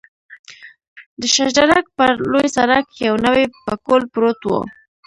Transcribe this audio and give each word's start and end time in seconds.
د 1.19 1.21
شش 1.33 1.49
درک 1.57 1.85
پر 1.97 2.11
لوی 2.31 2.47
سړک 2.57 2.85
یو 3.07 3.15
نوی 3.25 3.43
پکول 3.65 4.01
پروت 4.13 4.39
و. 4.45 4.49